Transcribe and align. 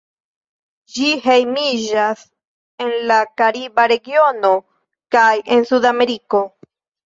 Ĝi 0.95 1.11
hejmiĝas 1.25 2.23
en 2.87 2.95
la 3.13 3.19
kariba 3.43 3.87
regiono 3.95 4.53
kaj 5.19 5.31
en 5.57 5.67
Sudameriko. 5.75 6.47